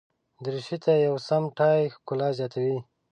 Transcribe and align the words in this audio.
دریشي 0.43 0.77
ته 0.83 0.91
یو 1.05 1.15
سم 1.27 1.43
ټای 1.57 1.79
ښکلا 1.95 2.29
زیاتوي. 2.37 2.77